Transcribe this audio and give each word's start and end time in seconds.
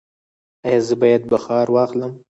ایا 0.67 0.81
زه 0.87 0.95
باید 1.01 1.23
بخار 1.31 1.67
واخلم؟ 1.71 2.13